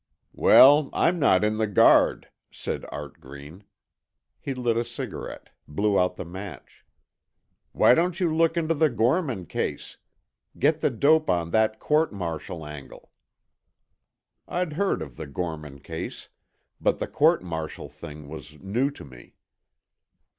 [0.33, 3.65] "Well, I'm not in the Guard," said Art Green.
[4.39, 6.83] He lit a cigarette, blew out the match.
[7.71, 9.97] "Why don't you look into the Gorman case?
[10.57, 13.11] Get thc dope on that court martial angle."
[14.47, 16.29] I'd heard of the Gorman case,
[16.81, 19.35] but the court martial thing was new to me.